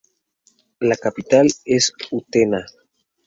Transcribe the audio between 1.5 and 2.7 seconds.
es Utena.